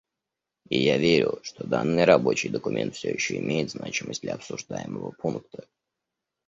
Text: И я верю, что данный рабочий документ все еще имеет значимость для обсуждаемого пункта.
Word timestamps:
И 0.67 0.79
я 0.81 0.97
верю, 0.97 1.37
что 1.43 1.63
данный 1.67 2.05
рабочий 2.05 2.49
документ 2.49 2.95
все 2.95 3.11
еще 3.11 3.37
имеет 3.37 3.69
значимость 3.69 4.23
для 4.23 4.33
обсуждаемого 4.33 5.11
пункта. 5.11 5.67